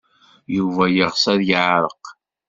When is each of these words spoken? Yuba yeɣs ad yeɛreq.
Yuba 0.57 0.83
yeɣs 0.89 1.23
ad 1.33 1.41
yeɛreq. 1.49 2.03